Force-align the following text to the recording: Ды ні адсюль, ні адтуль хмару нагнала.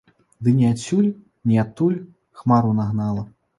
Ды 0.45 0.53
ні 0.59 0.65
адсюль, 0.69 1.09
ні 1.51 1.61
адтуль 1.65 1.99
хмару 2.43 2.75
нагнала. 2.83 3.31